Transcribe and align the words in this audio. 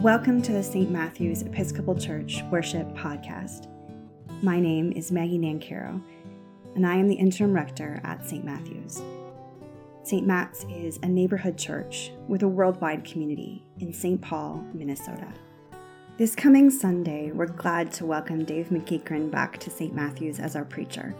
Welcome 0.00 0.40
to 0.42 0.52
the 0.52 0.62
St. 0.62 0.90
Matthew's 0.90 1.42
Episcopal 1.42 1.94
Church 1.94 2.42
Worship 2.50 2.88
Podcast. 2.94 3.66
My 4.42 4.58
name 4.58 4.92
is 4.92 5.12
Maggie 5.12 5.38
Nancarrow, 5.38 6.02
and 6.74 6.86
I 6.86 6.94
am 6.94 7.06
the 7.06 7.16
interim 7.16 7.52
rector 7.52 8.00
at 8.02 8.26
St. 8.26 8.42
Matthew's. 8.42 9.02
St. 10.02 10.26
Matt's 10.26 10.64
is 10.70 10.98
a 11.02 11.06
neighborhood 11.06 11.58
church 11.58 12.12
with 12.28 12.42
a 12.42 12.48
worldwide 12.48 13.04
community 13.04 13.62
in 13.78 13.92
St. 13.92 14.18
Paul, 14.22 14.64
Minnesota. 14.72 15.34
This 16.16 16.34
coming 16.34 16.70
Sunday, 16.70 17.30
we're 17.32 17.44
glad 17.44 17.92
to 17.92 18.06
welcome 18.06 18.46
Dave 18.46 18.70
McEachran 18.70 19.30
back 19.30 19.58
to 19.58 19.68
St. 19.68 19.94
Matthew's 19.94 20.40
as 20.40 20.56
our 20.56 20.64
preacher. 20.64 21.14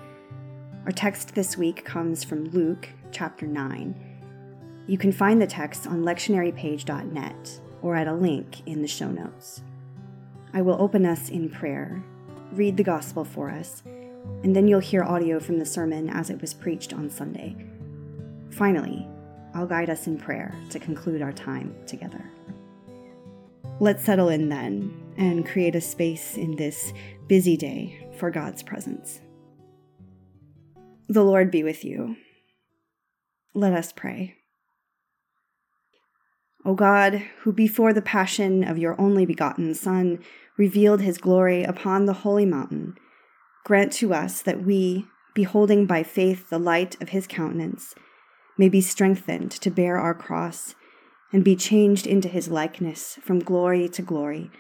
Our 0.86 0.92
text 0.92 1.34
this 1.34 1.54
week 1.54 1.84
comes 1.84 2.24
from 2.24 2.46
Luke 2.46 2.88
chapter 3.12 3.46
9. 3.46 4.84
You 4.86 4.96
can 4.96 5.12
find 5.12 5.42
the 5.42 5.46
text 5.46 5.86
on 5.86 6.02
lectionarypage.net 6.02 7.60
or 7.82 7.96
at 7.96 8.08
a 8.08 8.14
link 8.14 8.66
in 8.66 8.82
the 8.82 8.88
show 8.88 9.10
notes. 9.10 9.62
I 10.52 10.62
will 10.62 10.80
open 10.80 11.06
us 11.06 11.28
in 11.28 11.48
prayer, 11.48 12.02
read 12.52 12.76
the 12.76 12.82
gospel 12.82 13.24
for 13.24 13.50
us, 13.50 13.82
and 14.42 14.54
then 14.54 14.68
you'll 14.68 14.80
hear 14.80 15.02
audio 15.02 15.38
from 15.40 15.58
the 15.58 15.66
sermon 15.66 16.08
as 16.10 16.30
it 16.30 16.40
was 16.40 16.54
preached 16.54 16.92
on 16.92 17.10
Sunday. 17.10 17.56
Finally, 18.50 19.06
I'll 19.54 19.66
guide 19.66 19.90
us 19.90 20.06
in 20.06 20.18
prayer 20.18 20.54
to 20.70 20.78
conclude 20.78 21.22
our 21.22 21.32
time 21.32 21.74
together. 21.86 22.22
Let's 23.78 24.04
settle 24.04 24.28
in 24.28 24.48
then 24.48 24.94
and 25.16 25.46
create 25.46 25.74
a 25.74 25.80
space 25.80 26.36
in 26.36 26.56
this 26.56 26.92
busy 27.28 27.56
day 27.56 28.08
for 28.16 28.30
God's 28.30 28.62
presence. 28.62 29.20
The 31.08 31.24
Lord 31.24 31.50
be 31.50 31.62
with 31.62 31.84
you. 31.84 32.16
Let 33.54 33.72
us 33.72 33.92
pray. 33.92 34.39
O 36.64 36.74
God, 36.74 37.22
who 37.40 37.52
before 37.52 37.92
the 37.92 38.02
passion 38.02 38.64
of 38.64 38.78
your 38.78 39.00
only 39.00 39.24
begotten 39.24 39.74
Son 39.74 40.18
revealed 40.56 41.00
his 41.00 41.18
glory 41.18 41.64
upon 41.64 42.04
the 42.04 42.12
holy 42.12 42.44
mountain, 42.44 42.96
grant 43.64 43.92
to 43.94 44.12
us 44.12 44.42
that 44.42 44.62
we, 44.62 45.06
beholding 45.34 45.86
by 45.86 46.02
faith 46.02 46.50
the 46.50 46.58
light 46.58 47.00
of 47.00 47.10
his 47.10 47.26
countenance, 47.26 47.94
may 48.58 48.68
be 48.68 48.80
strengthened 48.80 49.50
to 49.50 49.70
bear 49.70 49.96
our 49.96 50.14
cross 50.14 50.74
and 51.32 51.44
be 51.44 51.56
changed 51.56 52.06
into 52.06 52.28
his 52.28 52.48
likeness 52.48 53.18
from 53.22 53.38
glory 53.38 53.88
to 53.88 54.02
glory, 54.02 54.50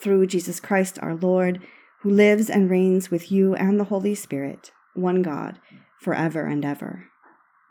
through 0.00 0.26
Jesus 0.26 0.58
Christ 0.58 0.98
our 1.00 1.14
Lord, 1.14 1.60
who 2.00 2.10
lives 2.10 2.50
and 2.50 2.68
reigns 2.68 3.10
with 3.10 3.30
you 3.30 3.54
and 3.54 3.78
the 3.78 3.84
Holy 3.84 4.14
Spirit, 4.14 4.72
one 4.94 5.22
God, 5.22 5.60
forever 6.00 6.46
and 6.46 6.64
ever. 6.64 7.06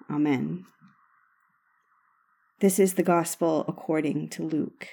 Amen. 0.09 0.65
This 2.61 2.79
is 2.79 2.93
the 2.93 3.03
Gospel 3.03 3.65
according 3.67 4.29
to 4.29 4.43
Luke. 4.43 4.87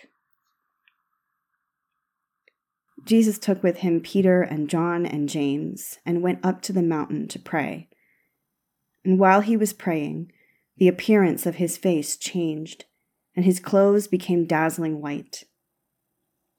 Jesus 3.05 3.39
took 3.39 3.63
with 3.63 3.79
him 3.79 4.01
Peter 4.01 4.43
and 4.43 4.69
John 4.69 5.07
and 5.07 5.29
James 5.29 5.99
and 6.05 6.23
went 6.23 6.45
up 6.45 6.61
to 6.63 6.73
the 6.73 6.83
mountain 6.83 7.29
to 7.29 7.39
pray. 7.39 7.89
And 9.05 9.17
while 9.17 9.43
he 9.43 9.57
was 9.57 9.73
praying, 9.73 10.33
the 10.77 10.89
appearance 10.89 11.47
of 11.47 11.57
his 11.57 11.77
face 11.77 12.17
changed, 12.17 12.85
and 13.37 13.45
his 13.45 13.61
clothes 13.61 14.09
became 14.09 14.45
dazzling 14.45 15.01
white. 15.01 15.45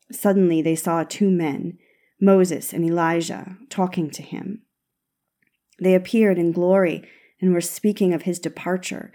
Suddenly 0.09 0.61
they 0.61 0.75
saw 0.75 1.03
two 1.03 1.29
men, 1.29 1.79
Moses 2.21 2.71
and 2.71 2.85
Elijah, 2.85 3.57
talking 3.69 4.09
to 4.11 4.21
him. 4.21 4.61
They 5.81 5.95
appeared 5.95 6.37
in 6.37 6.53
glory 6.53 7.03
and 7.41 7.53
were 7.53 7.61
speaking 7.61 8.13
of 8.13 8.21
his 8.21 8.39
departure 8.39 9.11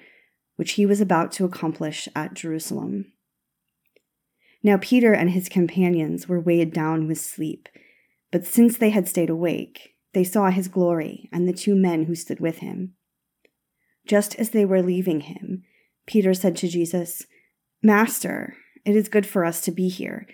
which 0.58 0.72
he 0.72 0.84
was 0.84 1.00
about 1.00 1.30
to 1.30 1.44
accomplish 1.44 2.08
at 2.16 2.34
Jerusalem. 2.34 3.12
Now 4.60 4.76
Peter 4.76 5.12
and 5.12 5.30
his 5.30 5.48
companions 5.48 6.26
were 6.28 6.40
weighed 6.40 6.72
down 6.72 7.06
with 7.06 7.20
sleep, 7.20 7.68
but 8.32 8.44
since 8.44 8.76
they 8.76 8.90
had 8.90 9.08
stayed 9.08 9.30
awake, 9.30 9.94
they 10.14 10.24
saw 10.24 10.50
his 10.50 10.66
glory 10.66 11.28
and 11.32 11.46
the 11.46 11.52
two 11.52 11.76
men 11.76 12.06
who 12.06 12.16
stood 12.16 12.40
with 12.40 12.58
him. 12.58 12.94
Just 14.04 14.34
as 14.34 14.50
they 14.50 14.64
were 14.64 14.82
leaving 14.82 15.20
him, 15.20 15.62
Peter 16.06 16.34
said 16.34 16.56
to 16.56 16.66
Jesus, 16.66 17.24
Master, 17.80 18.56
it 18.84 18.96
is 18.96 19.08
good 19.08 19.26
for 19.26 19.44
us 19.44 19.60
to 19.60 19.70
be 19.70 19.88
here. 19.88 20.26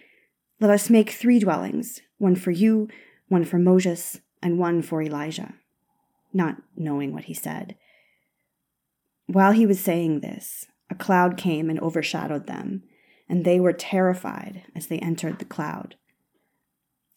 Let 0.59 0.71
us 0.71 0.89
make 0.89 1.11
three 1.11 1.39
dwellings 1.39 2.01
one 2.17 2.35
for 2.35 2.51
you, 2.51 2.89
one 3.29 3.45
for 3.45 3.59
Moses, 3.59 4.21
and 4.43 4.59
one 4.59 4.81
for 4.81 5.03
Elijah. 5.03 5.53
Not 6.33 6.63
knowing 6.75 7.13
what 7.13 7.25
he 7.25 7.35
said. 7.35 7.77
While 9.27 9.53
he 9.53 9.67
was 9.67 9.81
saying 9.81 10.21
this, 10.21 10.67
a 10.91 10.95
cloud 10.95 11.37
came 11.37 11.71
and 11.71 11.81
overshadowed 11.81 12.47
them, 12.47 12.83
and 13.29 13.45
they 13.45 13.59
were 13.59 13.73
terrified 13.73 14.63
as 14.75 14.87
they 14.87 14.99
entered 14.99 15.39
the 15.39 15.45
cloud. 15.45 15.97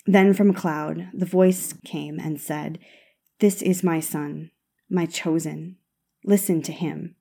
Then 0.06 0.34
from 0.34 0.50
a 0.50 0.54
cloud 0.54 1.10
the 1.14 1.26
voice 1.26 1.74
came 1.84 2.20
and 2.20 2.40
said, 2.40 2.80
This 3.40 3.62
is 3.62 3.84
my 3.84 4.00
son, 4.00 4.52
my 4.90 5.06
chosen. 5.06 5.76
Listen 6.24 6.62
to 6.64 6.72
him. 6.72 7.16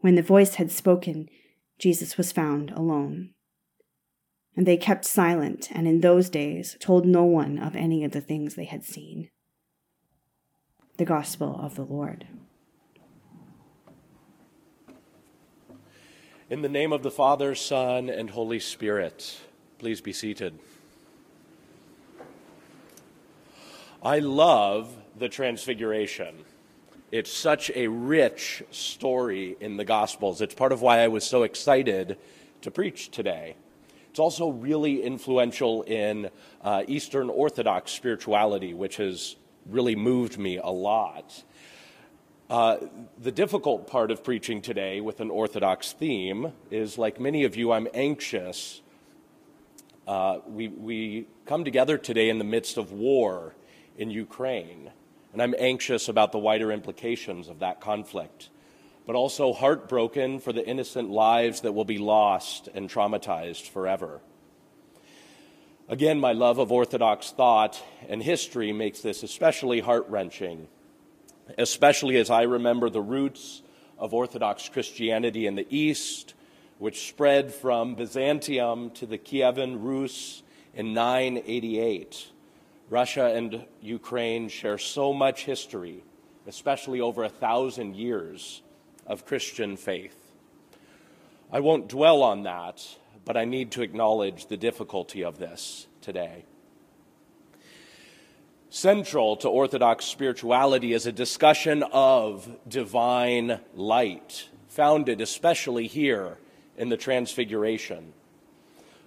When 0.00 0.14
the 0.14 0.22
voice 0.22 0.54
had 0.54 0.70
spoken, 0.70 1.28
Jesus 1.78 2.16
was 2.16 2.32
found 2.32 2.70
alone. 2.70 3.34
And 4.56 4.66
they 4.66 4.76
kept 4.76 5.04
silent, 5.04 5.68
and 5.70 5.86
in 5.86 6.00
those 6.00 6.30
days 6.30 6.76
told 6.80 7.06
no 7.06 7.24
one 7.24 7.58
of 7.58 7.76
any 7.76 8.04
of 8.04 8.12
the 8.12 8.20
things 8.20 8.54
they 8.54 8.64
had 8.64 8.84
seen. 8.84 9.30
The 10.96 11.04
Gospel 11.04 11.60
of 11.62 11.76
the 11.76 11.84
Lord. 11.84 12.26
In 16.50 16.62
the 16.62 16.68
name 16.70 16.94
of 16.94 17.02
the 17.02 17.10
Father, 17.10 17.54
Son, 17.54 18.08
and 18.08 18.30
Holy 18.30 18.58
Spirit, 18.58 19.38
please 19.78 20.00
be 20.00 20.14
seated. 20.14 20.58
I 24.02 24.20
love 24.20 24.96
the 25.18 25.28
Transfiguration. 25.28 26.34
It's 27.12 27.30
such 27.30 27.70
a 27.74 27.88
rich 27.88 28.62
story 28.70 29.58
in 29.60 29.76
the 29.76 29.84
Gospels. 29.84 30.40
It's 30.40 30.54
part 30.54 30.72
of 30.72 30.80
why 30.80 31.00
I 31.00 31.08
was 31.08 31.22
so 31.22 31.42
excited 31.42 32.16
to 32.62 32.70
preach 32.70 33.10
today. 33.10 33.54
It's 34.08 34.18
also 34.18 34.48
really 34.48 35.02
influential 35.02 35.82
in 35.82 36.30
uh, 36.62 36.82
Eastern 36.88 37.28
Orthodox 37.28 37.92
spirituality, 37.92 38.72
which 38.72 38.96
has 38.96 39.36
really 39.66 39.96
moved 39.96 40.38
me 40.38 40.56
a 40.56 40.70
lot. 40.70 41.42
Uh, 42.50 42.78
the 43.18 43.30
difficult 43.30 43.86
part 43.86 44.10
of 44.10 44.24
preaching 44.24 44.62
today 44.62 45.02
with 45.02 45.20
an 45.20 45.28
Orthodox 45.28 45.92
theme 45.92 46.54
is 46.70 46.96
like 46.96 47.20
many 47.20 47.44
of 47.44 47.56
you, 47.56 47.72
I'm 47.72 47.86
anxious. 47.92 48.80
Uh, 50.06 50.38
we, 50.46 50.68
we 50.68 51.26
come 51.44 51.62
together 51.62 51.98
today 51.98 52.30
in 52.30 52.38
the 52.38 52.44
midst 52.44 52.78
of 52.78 52.90
war 52.90 53.54
in 53.98 54.10
Ukraine, 54.10 54.90
and 55.34 55.42
I'm 55.42 55.54
anxious 55.58 56.08
about 56.08 56.32
the 56.32 56.38
wider 56.38 56.72
implications 56.72 57.48
of 57.48 57.58
that 57.58 57.82
conflict, 57.82 58.48
but 59.06 59.14
also 59.14 59.52
heartbroken 59.52 60.40
for 60.40 60.54
the 60.54 60.66
innocent 60.66 61.10
lives 61.10 61.60
that 61.60 61.72
will 61.72 61.84
be 61.84 61.98
lost 61.98 62.66
and 62.74 62.88
traumatized 62.88 63.68
forever. 63.68 64.22
Again, 65.86 66.18
my 66.18 66.32
love 66.32 66.56
of 66.56 66.72
Orthodox 66.72 67.30
thought 67.30 67.82
and 68.08 68.22
history 68.22 68.72
makes 68.72 69.02
this 69.02 69.22
especially 69.22 69.80
heart 69.80 70.06
wrenching 70.08 70.68
especially 71.56 72.16
as 72.16 72.30
I 72.30 72.42
remember 72.42 72.90
the 72.90 73.00
roots 73.00 73.62
of 73.98 74.14
Orthodox 74.14 74.68
Christianity 74.68 75.46
in 75.46 75.54
the 75.54 75.66
East, 75.74 76.34
which 76.78 77.08
spread 77.08 77.52
from 77.52 77.94
Byzantium 77.94 78.90
to 78.90 79.06
the 79.06 79.18
Kievan 79.18 79.78
Rus 79.80 80.42
in 80.74 80.92
988. 80.92 82.28
Russia 82.90 83.26
and 83.34 83.64
Ukraine 83.82 84.48
share 84.48 84.78
so 84.78 85.12
much 85.12 85.44
history, 85.44 86.04
especially 86.46 87.00
over 87.00 87.24
a 87.24 87.28
thousand 87.28 87.96
years 87.96 88.62
of 89.06 89.26
Christian 89.26 89.76
faith. 89.76 90.16
I 91.50 91.60
won't 91.60 91.88
dwell 91.88 92.22
on 92.22 92.44
that, 92.44 92.86
but 93.24 93.36
I 93.36 93.44
need 93.44 93.72
to 93.72 93.82
acknowledge 93.82 94.46
the 94.46 94.56
difficulty 94.56 95.24
of 95.24 95.38
this 95.38 95.86
today. 96.00 96.44
Central 98.70 99.34
to 99.38 99.48
Orthodox 99.48 100.04
spirituality 100.04 100.92
is 100.92 101.06
a 101.06 101.12
discussion 101.12 101.82
of 101.90 102.54
divine 102.68 103.60
light, 103.74 104.48
founded 104.68 105.22
especially 105.22 105.86
here 105.86 106.36
in 106.76 106.90
the 106.90 106.96
Transfiguration. 106.98 108.12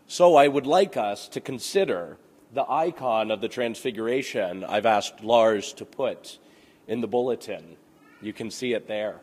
So 0.07 0.35
I 0.35 0.47
would 0.47 0.65
like 0.65 0.97
us 0.97 1.27
to 1.29 1.39
consider 1.39 2.17
the 2.51 2.69
icon 2.69 3.29
of 3.29 3.39
the 3.39 3.47
Transfiguration 3.47 4.63
I've 4.63 4.87
asked 4.87 5.23
Lars 5.23 5.73
to 5.73 5.85
put 5.85 6.39
in 6.87 7.01
the 7.01 7.07
bulletin. 7.07 7.77
You 8.19 8.33
can 8.33 8.49
see 8.49 8.73
it 8.73 8.87
there. 8.87 9.19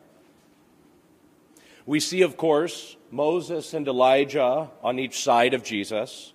We 1.84 1.99
see, 1.99 2.23
of 2.23 2.37
course, 2.37 2.96
Moses 3.11 3.75
and 3.75 3.88
Elijah 3.88 4.70
on 4.84 5.00
each 5.00 5.20
side 5.20 5.52
of 5.52 5.64
Jesus. 5.64 6.32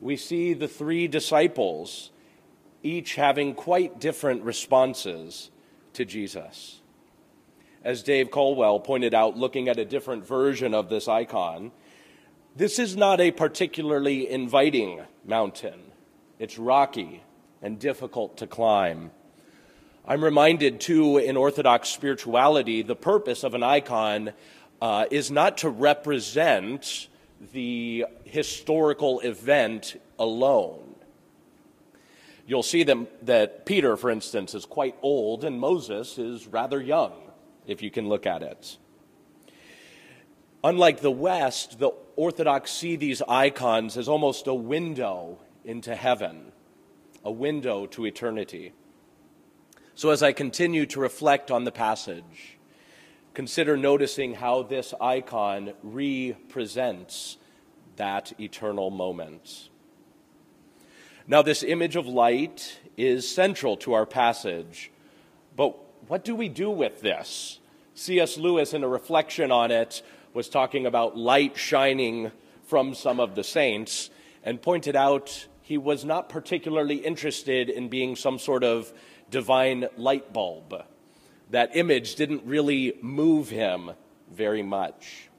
We 0.00 0.16
see 0.16 0.52
the 0.52 0.68
three 0.68 1.06
disciples 1.06 2.10
each 2.82 3.14
having 3.14 3.54
quite 3.54 4.00
different 4.00 4.42
responses 4.42 5.50
to 5.92 6.04
Jesus. 6.04 6.80
As 7.82 8.02
Dave 8.02 8.30
Colwell 8.30 8.80
pointed 8.80 9.14
out, 9.14 9.36
looking 9.36 9.68
at 9.68 9.78
a 9.78 9.84
different 9.84 10.26
version 10.26 10.74
of 10.74 10.88
this 10.88 11.08
icon, 11.08 11.72
This 12.56 12.80
is 12.80 12.96
not 12.96 13.20
a 13.20 13.30
particularly 13.30 14.28
inviting 14.28 15.00
mountain. 15.24 15.80
It's 16.38 16.58
rocky 16.58 17.22
and 17.62 17.78
difficult 17.78 18.38
to 18.38 18.46
climb. 18.46 19.12
I'm 20.04 20.24
reminded, 20.24 20.80
too, 20.80 21.18
in 21.18 21.36
Orthodox 21.36 21.90
spirituality, 21.90 22.82
the 22.82 22.96
purpose 22.96 23.44
of 23.44 23.54
an 23.54 23.62
icon 23.62 24.32
uh, 24.82 25.04
is 25.10 25.30
not 25.30 25.58
to 25.58 25.68
represent 25.68 27.06
the 27.52 28.06
historical 28.24 29.20
event 29.20 30.00
alone. 30.18 30.89
You'll 32.50 32.64
see 32.64 32.82
that, 32.82 33.26
that 33.26 33.64
Peter, 33.64 33.96
for 33.96 34.10
instance, 34.10 34.56
is 34.56 34.64
quite 34.64 34.96
old 35.02 35.44
and 35.44 35.60
Moses 35.60 36.18
is 36.18 36.48
rather 36.48 36.82
young, 36.82 37.12
if 37.64 37.80
you 37.80 37.92
can 37.92 38.08
look 38.08 38.26
at 38.26 38.42
it. 38.42 38.76
Unlike 40.64 40.98
the 40.98 41.12
West, 41.12 41.78
the 41.78 41.92
Orthodox 42.16 42.72
see 42.72 42.96
these 42.96 43.22
icons 43.28 43.96
as 43.96 44.08
almost 44.08 44.48
a 44.48 44.52
window 44.54 45.38
into 45.64 45.94
heaven, 45.94 46.50
a 47.24 47.30
window 47.30 47.86
to 47.86 48.04
eternity. 48.04 48.72
So, 49.94 50.10
as 50.10 50.20
I 50.20 50.32
continue 50.32 50.86
to 50.86 50.98
reflect 50.98 51.52
on 51.52 51.62
the 51.62 51.70
passage, 51.70 52.58
consider 53.32 53.76
noticing 53.76 54.34
how 54.34 54.64
this 54.64 54.92
icon 55.00 55.74
represents 55.84 57.38
that 57.94 58.32
eternal 58.40 58.90
moment. 58.90 59.69
Now, 61.30 61.42
this 61.42 61.62
image 61.62 61.94
of 61.94 62.08
light 62.08 62.80
is 62.96 63.32
central 63.32 63.76
to 63.76 63.92
our 63.92 64.04
passage, 64.04 64.90
but 65.56 65.78
what 66.08 66.24
do 66.24 66.34
we 66.34 66.48
do 66.48 66.68
with 66.68 67.02
this? 67.02 67.60
C.S. 67.94 68.36
Lewis, 68.36 68.74
in 68.74 68.82
a 68.82 68.88
reflection 68.88 69.52
on 69.52 69.70
it, 69.70 70.02
was 70.34 70.48
talking 70.48 70.86
about 70.86 71.16
light 71.16 71.56
shining 71.56 72.32
from 72.64 72.96
some 72.96 73.20
of 73.20 73.36
the 73.36 73.44
saints 73.44 74.10
and 74.42 74.60
pointed 74.60 74.96
out 74.96 75.46
he 75.62 75.78
was 75.78 76.04
not 76.04 76.28
particularly 76.28 76.96
interested 76.96 77.70
in 77.70 77.88
being 77.88 78.16
some 78.16 78.40
sort 78.40 78.64
of 78.64 78.92
divine 79.30 79.86
light 79.96 80.32
bulb. 80.32 80.82
That 81.50 81.76
image 81.76 82.16
didn't 82.16 82.42
really 82.44 82.94
move 83.02 83.50
him 83.50 83.92
very 84.32 84.64
much. 84.64 85.29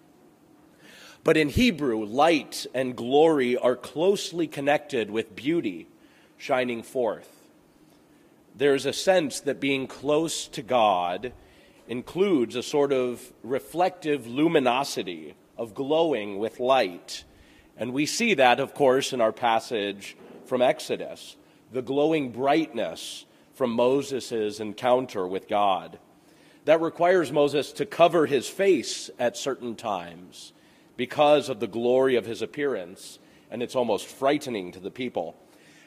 But 1.23 1.37
in 1.37 1.49
Hebrew, 1.49 2.03
light 2.03 2.65
and 2.73 2.95
glory 2.95 3.55
are 3.55 3.75
closely 3.75 4.47
connected 4.47 5.11
with 5.11 5.35
beauty 5.35 5.87
shining 6.37 6.81
forth. 6.81 7.29
There's 8.55 8.87
a 8.87 8.93
sense 8.93 9.39
that 9.41 9.59
being 9.59 9.85
close 9.85 10.47
to 10.49 10.63
God 10.63 11.33
includes 11.87 12.55
a 12.55 12.63
sort 12.63 12.91
of 12.91 13.31
reflective 13.43 14.25
luminosity 14.25 15.35
of 15.57 15.75
glowing 15.75 16.39
with 16.39 16.59
light. 16.59 17.23
And 17.77 17.93
we 17.93 18.07
see 18.07 18.33
that, 18.33 18.59
of 18.59 18.73
course, 18.73 19.13
in 19.13 19.21
our 19.21 19.31
passage 19.31 20.17
from 20.45 20.61
Exodus 20.61 21.37
the 21.71 21.81
glowing 21.81 22.31
brightness 22.31 23.25
from 23.53 23.71
Moses' 23.71 24.59
encounter 24.59 25.25
with 25.25 25.47
God. 25.47 25.99
That 26.65 26.81
requires 26.81 27.31
Moses 27.31 27.71
to 27.73 27.85
cover 27.85 28.25
his 28.25 28.49
face 28.49 29.09
at 29.17 29.37
certain 29.37 29.75
times 29.75 30.51
because 30.97 31.49
of 31.49 31.59
the 31.59 31.67
glory 31.67 32.15
of 32.15 32.25
his 32.25 32.41
appearance, 32.41 33.19
and 33.49 33.61
it's 33.63 33.75
almost 33.75 34.05
frightening 34.05 34.71
to 34.71 34.79
the 34.79 34.91
people. 34.91 35.35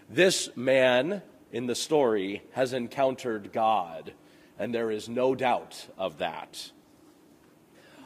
This 0.08 0.50
man 0.56 1.22
in 1.52 1.66
the 1.66 1.74
story 1.74 2.42
has 2.52 2.72
encountered 2.72 3.52
God, 3.52 4.12
and 4.58 4.74
there 4.74 4.90
is 4.90 5.08
no 5.08 5.34
doubt 5.34 5.86
of 5.96 6.18
that. 6.18 6.70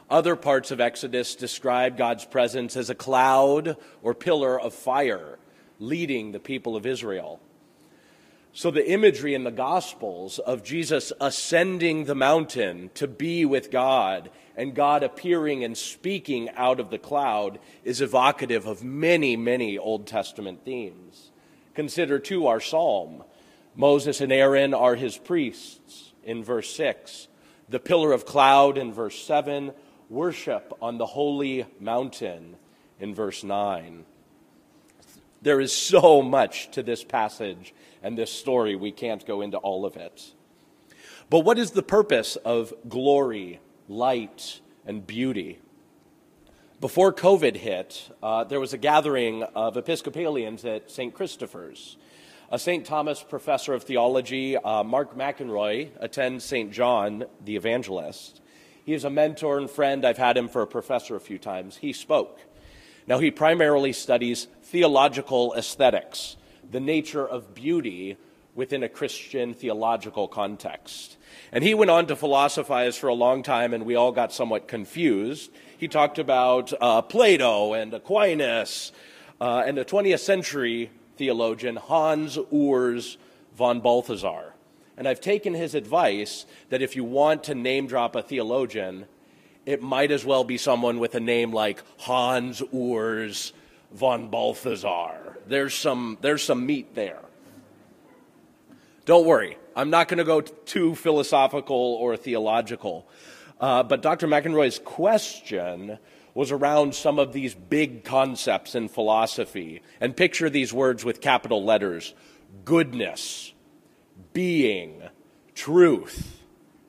Other 0.09 0.35
parts 0.35 0.71
of 0.71 0.81
Exodus 0.81 1.35
describe 1.35 1.97
God's 1.97 2.25
presence 2.25 2.75
as 2.75 2.89
a 2.89 2.95
cloud 2.95 3.77
or 4.01 4.15
pillar 4.15 4.59
of 4.59 4.73
fire 4.73 5.37
leading 5.79 6.31
the 6.31 6.39
people 6.39 6.75
of 6.75 6.85
Israel. 6.85 7.39
So, 8.59 8.71
the 8.71 8.91
imagery 8.91 9.35
in 9.35 9.45
the 9.45 9.51
Gospels 9.51 10.37
of 10.37 10.65
Jesus 10.65 11.13
ascending 11.21 12.03
the 12.03 12.13
mountain 12.13 12.89
to 12.95 13.07
be 13.07 13.45
with 13.45 13.71
God 13.71 14.29
and 14.53 14.75
God 14.75 15.01
appearing 15.01 15.63
and 15.63 15.77
speaking 15.77 16.49
out 16.57 16.81
of 16.81 16.89
the 16.89 16.97
cloud 16.97 17.59
is 17.85 18.01
evocative 18.01 18.65
of 18.65 18.83
many, 18.83 19.37
many 19.37 19.77
Old 19.77 20.07
Testament 20.07 20.65
themes. 20.65 21.31
Consider, 21.73 22.19
too, 22.19 22.47
our 22.47 22.59
psalm. 22.59 23.23
Moses 23.77 24.19
and 24.19 24.33
Aaron 24.33 24.73
are 24.73 24.95
his 24.95 25.17
priests 25.17 26.11
in 26.25 26.43
verse 26.43 26.75
6. 26.75 27.29
The 27.69 27.79
pillar 27.79 28.11
of 28.11 28.25
cloud 28.25 28.77
in 28.77 28.91
verse 28.91 29.23
7. 29.23 29.71
Worship 30.09 30.73
on 30.81 30.97
the 30.97 31.05
holy 31.05 31.65
mountain 31.79 32.57
in 32.99 33.15
verse 33.15 33.41
9. 33.41 34.03
There 35.41 35.61
is 35.61 35.71
so 35.71 36.21
much 36.21 36.71
to 36.71 36.83
this 36.83 37.03
passage 37.03 37.73
and 38.03 38.17
this 38.17 38.31
story, 38.31 38.75
we 38.75 38.91
can't 38.91 39.25
go 39.25 39.41
into 39.41 39.57
all 39.57 39.85
of 39.85 39.95
it. 39.95 40.33
But 41.29 41.39
what 41.39 41.59
is 41.59 41.71
the 41.71 41.83
purpose 41.83 42.35
of 42.37 42.73
glory, 42.87 43.59
light, 43.87 44.61
and 44.85 45.05
beauty? 45.05 45.59
Before 46.81 47.13
COVID 47.13 47.57
hit, 47.57 48.09
uh, 48.23 48.45
there 48.45 48.59
was 48.59 48.73
a 48.73 48.77
gathering 48.77 49.43
of 49.43 49.75
Episcopalians 49.75 50.63
at 50.63 50.89
St. 50.89 51.13
Christopher's. 51.13 51.97
A 52.51 52.57
St. 52.57 52.85
Thomas 52.85 53.21
professor 53.21 53.73
of 53.73 53.83
theology, 53.83 54.57
uh, 54.57 54.83
Mark 54.83 55.15
McInroy, 55.15 55.89
attends 55.99 56.43
St. 56.45 56.71
John 56.71 57.25
the 57.43 57.55
Evangelist. 57.55 58.41
He 58.85 58.93
is 58.93 59.03
a 59.03 59.09
mentor 59.09 59.59
and 59.59 59.69
friend. 59.69 60.03
I've 60.03 60.17
had 60.17 60.35
him 60.35 60.47
for 60.47 60.63
a 60.63 60.67
professor 60.67 61.15
a 61.15 61.19
few 61.19 61.37
times. 61.37 61.77
He 61.77 61.93
spoke. 61.93 62.39
Now, 63.05 63.19
he 63.19 63.29
primarily 63.29 63.93
studies 63.93 64.47
theological 64.69 65.53
aesthetics, 65.55 66.37
the 66.69 66.79
nature 66.79 67.27
of 67.27 67.55
beauty 67.55 68.15
within 68.53 68.83
a 68.83 68.89
Christian 68.89 69.51
theological 69.53 70.27
context. 70.27 71.17
And 71.51 71.63
he 71.63 71.73
went 71.73 71.89
on 71.89 72.05
to 72.05 72.15
philosophize 72.15 72.95
for 72.95 73.07
a 73.07 73.15
long 73.15 73.41
time, 73.41 73.73
and 73.73 73.83
we 73.83 73.95
all 73.95 74.11
got 74.11 74.31
somewhat 74.31 74.67
confused. 74.67 75.49
He 75.75 75.87
talked 75.87 76.19
about 76.19 76.71
uh, 76.79 77.01
Plato 77.01 77.73
and 77.73 77.91
Aquinas 77.95 78.91
uh, 79.41 79.63
and 79.65 79.79
a 79.79 79.85
20th 79.85 80.19
century 80.19 80.91
theologian, 81.17 81.75
Hans 81.75 82.37
Urs 82.37 83.17
von 83.57 83.79
Balthasar. 83.79 84.53
And 84.97 85.07
I've 85.07 85.21
taken 85.21 85.55
his 85.55 85.73
advice 85.73 86.45
that 86.69 86.83
if 86.83 86.95
you 86.95 87.03
want 87.03 87.45
to 87.45 87.55
name 87.55 87.87
drop 87.87 88.15
a 88.15 88.21
theologian, 88.21 89.05
it 89.65 89.81
might 89.81 90.11
as 90.11 90.25
well 90.25 90.43
be 90.43 90.57
someone 90.57 90.99
with 90.99 91.15
a 91.15 91.19
name 91.19 91.51
like 91.51 91.81
Hans 91.97 92.61
Urs 92.61 93.53
von 93.91 94.29
Balthasar. 94.29 95.37
There's 95.47 95.73
some, 95.73 96.17
there's 96.21 96.43
some 96.43 96.65
meat 96.65 96.95
there. 96.95 97.19
Don't 99.05 99.25
worry, 99.25 99.57
I'm 99.75 99.89
not 99.89 100.07
going 100.07 100.19
to 100.19 100.23
go 100.23 100.41
too 100.41 100.93
philosophical 100.93 101.75
or 101.75 102.15
theological. 102.15 103.07
Uh, 103.59 103.83
but 103.83 104.01
Dr. 104.01 104.27
McInroy's 104.27 104.79
question 104.79 105.97
was 106.33 106.51
around 106.51 106.95
some 106.95 107.19
of 107.19 107.33
these 107.33 107.53
big 107.53 108.03
concepts 108.03 108.75
in 108.75 108.87
philosophy. 108.87 109.81
And 109.99 110.15
picture 110.15 110.49
these 110.49 110.71
words 110.71 111.03
with 111.03 111.21
capital 111.21 111.63
letters 111.63 112.13
goodness, 112.65 113.53
being, 114.33 115.01
truth. 115.53 116.39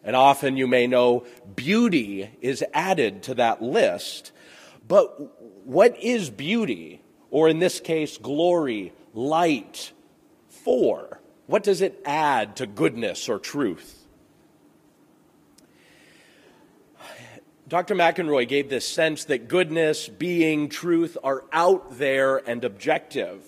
And 0.04 0.16
often 0.16 0.56
you 0.56 0.66
may 0.66 0.86
know 0.86 1.26
beauty 1.54 2.30
is 2.40 2.64
added 2.72 3.22
to 3.24 3.34
that 3.34 3.62
list. 3.62 4.32
But 4.86 5.39
what 5.70 5.96
is 6.02 6.30
beauty, 6.30 7.00
or 7.30 7.48
in 7.48 7.60
this 7.60 7.78
case, 7.78 8.18
glory, 8.18 8.92
light, 9.14 9.92
for? 10.48 11.20
What 11.46 11.62
does 11.62 11.80
it 11.80 12.02
add 12.04 12.56
to 12.56 12.66
goodness 12.66 13.28
or 13.28 13.38
truth? 13.38 14.04
Dr. 17.68 17.94
McInroy 17.94 18.48
gave 18.48 18.68
this 18.68 18.84
sense 18.84 19.26
that 19.26 19.46
goodness, 19.46 20.08
being, 20.08 20.70
truth 20.70 21.16
are 21.22 21.44
out 21.52 21.98
there 21.98 22.38
and 22.38 22.64
objective. 22.64 23.44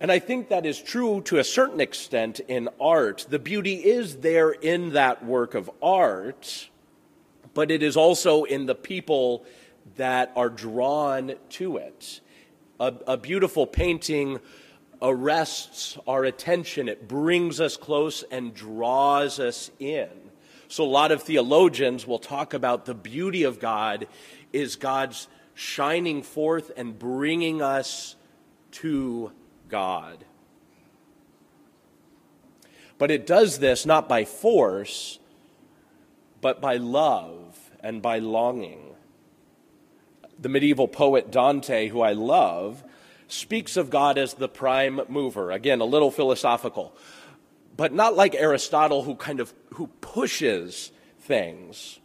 And 0.00 0.10
I 0.10 0.18
think 0.18 0.48
that 0.48 0.64
is 0.64 0.80
true 0.80 1.20
to 1.26 1.38
a 1.38 1.44
certain 1.44 1.82
extent 1.82 2.40
in 2.40 2.70
art. 2.80 3.26
The 3.28 3.38
beauty 3.38 3.74
is 3.74 4.16
there 4.16 4.50
in 4.50 4.94
that 4.94 5.22
work 5.22 5.52
of 5.52 5.70
art, 5.82 6.70
but 7.52 7.70
it 7.70 7.82
is 7.82 7.98
also 7.98 8.44
in 8.44 8.64
the 8.64 8.74
people 8.74 9.44
that 9.96 10.32
are 10.36 10.48
drawn 10.48 11.34
to 11.50 11.76
it. 11.76 12.20
A, 12.80 12.94
a 13.06 13.16
beautiful 13.16 13.66
painting 13.66 14.40
arrests 15.00 15.98
our 16.06 16.24
attention, 16.24 16.88
it 16.88 17.08
brings 17.08 17.60
us 17.60 17.76
close 17.76 18.22
and 18.30 18.54
draws 18.54 19.40
us 19.40 19.70
in. 19.78 20.08
So, 20.68 20.84
a 20.84 20.86
lot 20.86 21.12
of 21.12 21.22
theologians 21.22 22.06
will 22.06 22.18
talk 22.18 22.54
about 22.54 22.86
the 22.86 22.94
beauty 22.94 23.42
of 23.42 23.58
God 23.58 24.06
is 24.52 24.76
God's 24.76 25.28
shining 25.54 26.22
forth 26.22 26.70
and 26.76 26.98
bringing 26.98 27.60
us 27.60 28.16
to 28.72 29.32
God. 29.68 30.24
But 32.96 33.10
it 33.10 33.26
does 33.26 33.58
this 33.58 33.84
not 33.84 34.08
by 34.08 34.24
force, 34.24 35.18
but 36.40 36.60
by 36.60 36.76
love 36.76 37.70
and 37.80 38.00
by 38.00 38.18
longing 38.18 38.91
the 40.42 40.48
medieval 40.48 40.88
poet 40.88 41.30
Dante, 41.30 41.88
who 41.88 42.00
I 42.02 42.12
love, 42.12 42.84
speaks 43.28 43.76
of 43.76 43.90
God 43.90 44.18
as 44.18 44.34
the 44.34 44.48
prime 44.48 45.00
mover. 45.08 45.50
Again, 45.50 45.80
a 45.80 45.86
little 45.86 46.10
philosophical, 46.10 46.94
but 47.76 47.92
not 47.92 48.14
like 48.14 48.34
Aristotle, 48.34 49.04
who 49.04 49.14
kind 49.14 49.40
of 49.40 49.54
who 49.74 49.86
pushes 50.00 50.92
things. 51.20 51.98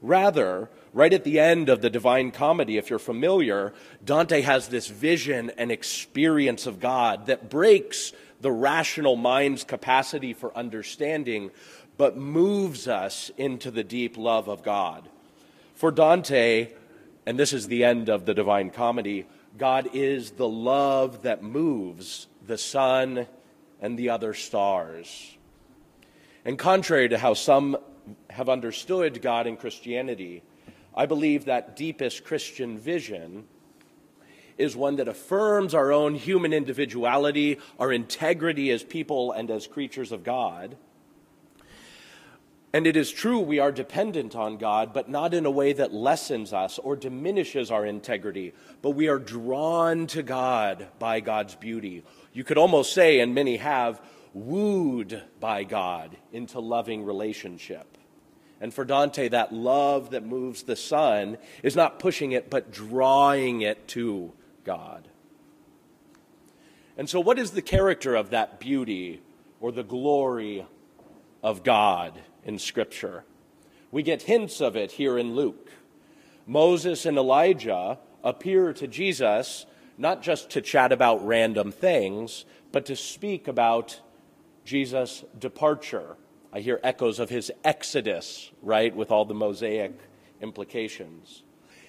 Rather, 0.00 0.68
right 0.92 1.12
at 1.12 1.24
the 1.24 1.38
end 1.38 1.68
of 1.68 1.80
the 1.80 1.90
Divine 1.90 2.30
Comedy, 2.30 2.76
if 2.76 2.90
you're 2.90 2.98
familiar, 2.98 3.72
Dante 4.04 4.40
has 4.40 4.68
this 4.68 4.88
vision 4.88 5.50
and 5.56 5.70
experience 5.70 6.66
of 6.66 6.80
God 6.80 7.26
that 7.26 7.48
breaks 7.48 8.12
the 8.40 8.52
rational 8.52 9.16
mind's 9.16 9.64
capacity 9.64 10.34
for 10.34 10.56
understanding, 10.56 11.50
but 11.96 12.16
moves 12.16 12.88
us 12.88 13.30
into 13.38 13.70
the 13.70 13.84
deep 13.84 14.16
love 14.18 14.48
of 14.48 14.62
God. 14.62 15.08
For 15.74 15.90
Dante, 15.90 16.68
and 17.26 17.38
this 17.38 17.52
is 17.52 17.68
the 17.68 17.84
end 17.84 18.08
of 18.08 18.26
the 18.26 18.34
Divine 18.34 18.70
Comedy, 18.70 19.26
God 19.56 19.90
is 19.92 20.32
the 20.32 20.48
love 20.48 21.22
that 21.22 21.42
moves 21.42 22.26
the 22.46 22.58
sun 22.58 23.26
and 23.80 23.98
the 23.98 24.10
other 24.10 24.34
stars. 24.34 25.36
And 26.44 26.58
contrary 26.58 27.08
to 27.08 27.18
how 27.18 27.34
some 27.34 27.76
have 28.30 28.48
understood 28.48 29.22
God 29.22 29.46
in 29.46 29.56
Christianity, 29.56 30.42
I 30.94 31.06
believe 31.06 31.46
that 31.46 31.76
deepest 31.76 32.24
Christian 32.24 32.78
vision 32.78 33.44
is 34.58 34.76
one 34.76 34.96
that 34.96 35.08
affirms 35.08 35.74
our 35.74 35.92
own 35.92 36.14
human 36.14 36.52
individuality, 36.52 37.58
our 37.78 37.92
integrity 37.92 38.70
as 38.70 38.82
people 38.84 39.32
and 39.32 39.50
as 39.50 39.66
creatures 39.66 40.12
of 40.12 40.22
God. 40.22 40.76
And 42.74 42.88
it 42.88 42.96
is 42.96 43.12
true 43.12 43.38
we 43.38 43.60
are 43.60 43.70
dependent 43.70 44.34
on 44.34 44.56
God, 44.56 44.92
but 44.92 45.08
not 45.08 45.32
in 45.32 45.46
a 45.46 45.50
way 45.50 45.72
that 45.74 45.94
lessens 45.94 46.52
us 46.52 46.76
or 46.80 46.96
diminishes 46.96 47.70
our 47.70 47.86
integrity, 47.86 48.52
but 48.82 48.90
we 48.90 49.06
are 49.06 49.20
drawn 49.20 50.08
to 50.08 50.24
God 50.24 50.88
by 50.98 51.20
God's 51.20 51.54
beauty. 51.54 52.02
You 52.32 52.42
could 52.42 52.58
almost 52.58 52.92
say, 52.92 53.20
and 53.20 53.32
many 53.32 53.58
have, 53.58 54.00
wooed 54.32 55.22
by 55.38 55.62
God 55.62 56.16
into 56.32 56.58
loving 56.58 57.04
relationship. 57.04 57.96
And 58.60 58.74
for 58.74 58.84
Dante, 58.84 59.28
that 59.28 59.52
love 59.52 60.10
that 60.10 60.26
moves 60.26 60.64
the 60.64 60.74
sun 60.74 61.38
is 61.62 61.76
not 61.76 62.00
pushing 62.00 62.32
it, 62.32 62.50
but 62.50 62.72
drawing 62.72 63.60
it 63.60 63.86
to 63.88 64.32
God. 64.64 65.06
And 66.98 67.08
so, 67.08 67.20
what 67.20 67.38
is 67.38 67.52
the 67.52 67.62
character 67.62 68.16
of 68.16 68.30
that 68.30 68.58
beauty 68.58 69.20
or 69.60 69.70
the 69.70 69.84
glory 69.84 70.66
of 71.40 71.62
God 71.62 72.20
in 72.44 72.58
Scripture? 72.58 73.24
We 73.90 74.02
get 74.02 74.22
hints 74.22 74.60
of 74.60 74.76
it 74.76 74.92
here 74.92 75.18
in 75.18 75.34
Luke. 75.34 75.70
Moses 76.46 77.06
and 77.06 77.16
Elijah 77.16 77.98
appear 78.22 78.72
to 78.72 78.86
Jesus 78.86 79.66
not 79.96 80.22
just 80.22 80.50
to 80.50 80.60
chat 80.60 80.92
about 80.92 81.24
random 81.24 81.70
things, 81.70 82.44
but 82.72 82.86
to 82.86 82.96
speak 82.96 83.46
about 83.46 84.00
Jesus' 84.64 85.24
departure. 85.38 86.16
I 86.52 86.60
hear 86.60 86.80
echoes 86.82 87.18
of 87.18 87.30
his 87.30 87.52
exodus, 87.62 88.50
right, 88.62 88.94
with 88.94 89.10
all 89.10 89.24
the 89.24 89.34
Mosaic 89.34 89.92
implications. 90.40 91.42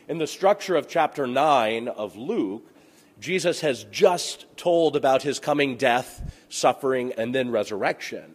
In 0.08 0.18
the 0.20 0.28
structure 0.28 0.76
of 0.76 0.88
chapter 0.88 1.26
9 1.26 1.88
of 1.88 2.16
Luke, 2.16 2.72
Jesus 3.20 3.62
has 3.62 3.86
just 3.86 4.46
told 4.58 4.96
about 4.96 5.24
his 5.24 5.40
coming 5.40 5.78
death, 5.78 6.36
suffering, 6.50 7.14
and 7.18 7.34
then 7.34 7.50
resurrection. 7.50 8.35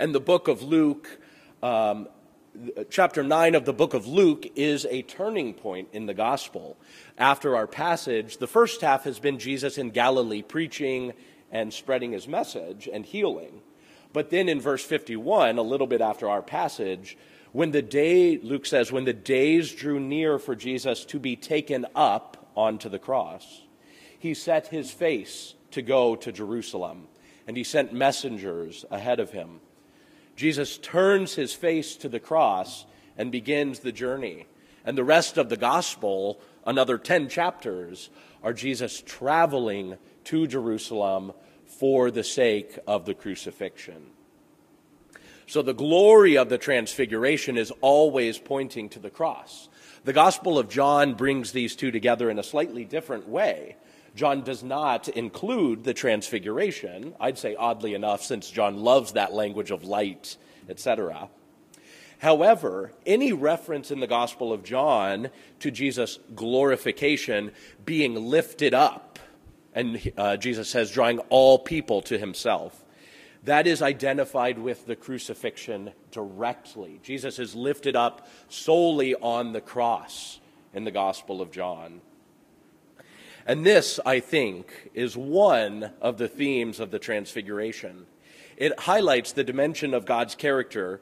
And 0.00 0.14
the 0.14 0.18
book 0.18 0.48
of 0.48 0.62
Luke, 0.62 1.20
um, 1.62 2.08
chapter 2.88 3.22
9 3.22 3.54
of 3.54 3.66
the 3.66 3.74
book 3.74 3.92
of 3.92 4.06
Luke, 4.06 4.46
is 4.56 4.86
a 4.86 5.02
turning 5.02 5.52
point 5.52 5.88
in 5.92 6.06
the 6.06 6.14
gospel. 6.14 6.78
After 7.18 7.54
our 7.54 7.66
passage, 7.66 8.38
the 8.38 8.46
first 8.46 8.80
half 8.80 9.04
has 9.04 9.18
been 9.18 9.38
Jesus 9.38 9.76
in 9.76 9.90
Galilee 9.90 10.40
preaching 10.40 11.12
and 11.50 11.70
spreading 11.70 12.12
his 12.12 12.26
message 12.26 12.88
and 12.90 13.04
healing. 13.04 13.60
But 14.14 14.30
then 14.30 14.48
in 14.48 14.58
verse 14.58 14.82
51, 14.82 15.58
a 15.58 15.62
little 15.62 15.86
bit 15.86 16.00
after 16.00 16.30
our 16.30 16.40
passage, 16.40 17.18
when 17.52 17.70
the 17.72 17.82
day, 17.82 18.38
Luke 18.38 18.64
says, 18.64 18.90
when 18.90 19.04
the 19.04 19.12
days 19.12 19.70
drew 19.70 20.00
near 20.00 20.38
for 20.38 20.56
Jesus 20.56 21.04
to 21.04 21.18
be 21.18 21.36
taken 21.36 21.84
up 21.94 22.50
onto 22.56 22.88
the 22.88 22.98
cross, 22.98 23.64
he 24.18 24.32
set 24.32 24.68
his 24.68 24.90
face 24.90 25.56
to 25.72 25.82
go 25.82 26.16
to 26.16 26.32
Jerusalem, 26.32 27.06
and 27.46 27.54
he 27.54 27.64
sent 27.64 27.92
messengers 27.92 28.86
ahead 28.90 29.20
of 29.20 29.32
him. 29.32 29.60
Jesus 30.40 30.78
turns 30.78 31.34
his 31.34 31.52
face 31.52 31.96
to 31.96 32.08
the 32.08 32.18
cross 32.18 32.86
and 33.18 33.30
begins 33.30 33.80
the 33.80 33.92
journey. 33.92 34.46
And 34.86 34.96
the 34.96 35.04
rest 35.04 35.36
of 35.36 35.50
the 35.50 35.56
gospel, 35.58 36.40
another 36.64 36.96
10 36.96 37.28
chapters, 37.28 38.08
are 38.42 38.54
Jesus 38.54 39.02
traveling 39.04 39.98
to 40.24 40.46
Jerusalem 40.46 41.34
for 41.66 42.10
the 42.10 42.24
sake 42.24 42.78
of 42.86 43.04
the 43.04 43.12
crucifixion. 43.12 44.12
So 45.46 45.60
the 45.60 45.74
glory 45.74 46.38
of 46.38 46.48
the 46.48 46.56
transfiguration 46.56 47.58
is 47.58 47.70
always 47.82 48.38
pointing 48.38 48.88
to 48.90 48.98
the 48.98 49.10
cross. 49.10 49.68
The 50.04 50.14
Gospel 50.14 50.58
of 50.58 50.70
John 50.70 51.12
brings 51.12 51.52
these 51.52 51.76
two 51.76 51.90
together 51.90 52.30
in 52.30 52.38
a 52.38 52.42
slightly 52.42 52.86
different 52.86 53.28
way. 53.28 53.76
John 54.14 54.42
does 54.42 54.62
not 54.62 55.08
include 55.08 55.84
the 55.84 55.94
transfiguration, 55.94 57.14
I'd 57.20 57.38
say 57.38 57.54
oddly 57.54 57.94
enough, 57.94 58.22
since 58.22 58.50
John 58.50 58.78
loves 58.78 59.12
that 59.12 59.32
language 59.32 59.70
of 59.70 59.84
light, 59.84 60.36
etc. 60.68 61.28
However, 62.18 62.92
any 63.06 63.32
reference 63.32 63.90
in 63.90 64.00
the 64.00 64.06
Gospel 64.06 64.52
of 64.52 64.62
John 64.62 65.30
to 65.60 65.70
Jesus' 65.70 66.18
glorification 66.34 67.52
being 67.84 68.14
lifted 68.14 68.74
up, 68.74 69.18
and 69.74 70.12
uh, 70.16 70.36
Jesus 70.36 70.68
says, 70.68 70.90
drawing 70.90 71.20
all 71.30 71.58
people 71.58 72.02
to 72.02 72.18
himself, 72.18 72.84
that 73.44 73.66
is 73.66 73.80
identified 73.80 74.58
with 74.58 74.84
the 74.86 74.96
crucifixion 74.96 75.92
directly. 76.10 77.00
Jesus 77.02 77.38
is 77.38 77.54
lifted 77.54 77.96
up 77.96 78.28
solely 78.48 79.14
on 79.14 79.52
the 79.52 79.62
cross 79.62 80.40
in 80.74 80.84
the 80.84 80.90
Gospel 80.90 81.40
of 81.40 81.50
John. 81.50 82.02
And 83.46 83.64
this, 83.64 83.98
I 84.04 84.20
think, 84.20 84.90
is 84.94 85.16
one 85.16 85.92
of 86.00 86.18
the 86.18 86.28
themes 86.28 86.80
of 86.80 86.90
the 86.90 86.98
Transfiguration. 86.98 88.06
It 88.56 88.78
highlights 88.80 89.32
the 89.32 89.44
dimension 89.44 89.94
of 89.94 90.04
God's 90.04 90.34
character 90.34 91.00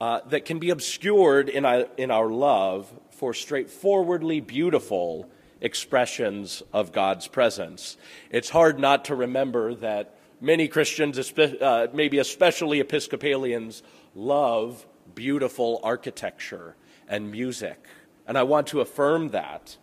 uh, 0.00 0.20
that 0.28 0.44
can 0.44 0.58
be 0.58 0.70
obscured 0.70 1.48
in 1.48 1.64
our, 1.64 1.86
in 1.96 2.10
our 2.10 2.28
love 2.28 2.92
for 3.10 3.32
straightforwardly 3.34 4.40
beautiful 4.40 5.28
expressions 5.60 6.62
of 6.72 6.92
God's 6.92 7.28
presence. 7.28 7.96
It's 8.30 8.50
hard 8.50 8.78
not 8.78 9.06
to 9.06 9.14
remember 9.14 9.74
that 9.76 10.14
many 10.40 10.68
Christians, 10.68 11.18
uh, 11.38 11.86
maybe 11.92 12.18
especially 12.18 12.80
Episcopalians, 12.80 13.82
love 14.14 14.86
beautiful 15.14 15.80
architecture 15.82 16.76
and 17.08 17.30
music. 17.30 17.82
And 18.26 18.36
I 18.36 18.42
want 18.42 18.66
to 18.68 18.80
affirm 18.80 19.30
that. 19.30 19.76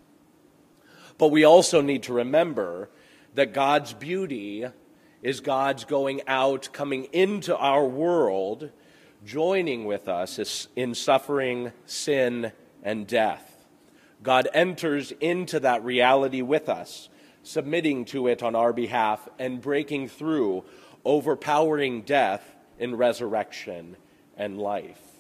But 1.18 1.30
we 1.30 1.44
also 1.44 1.82
need 1.82 2.04
to 2.04 2.14
remember 2.14 2.90
that 3.36 3.54
God's 3.54 3.94
beauty 3.94 4.66
is 5.22 5.40
God's 5.40 5.86
going 5.86 6.22
out, 6.28 6.70
coming 6.74 7.06
into 7.06 7.56
our 7.58 7.86
world 7.86 8.70
joining 9.26 9.86
with 9.86 10.08
us 10.08 10.68
in 10.76 10.94
suffering, 10.94 11.72
sin, 11.86 12.52
and 12.84 13.08
death. 13.08 13.66
God 14.22 14.48
enters 14.54 15.12
into 15.20 15.60
that 15.62 15.84
reality 15.84 16.42
with 16.42 16.70
us, 16.70 17.10
submitting 17.42 18.06
to 18.06 18.28
it 18.28 18.44
on 18.44 18.56
our 18.56 18.74
behalf 18.74 19.28
and 19.40 19.62
breaking 19.62 20.10
through, 20.10 20.64
overpowering 21.06 22.02
death 22.02 22.56
in 22.80 22.96
resurrection 22.96 23.98
and 24.38 24.58
life. 24.58 25.13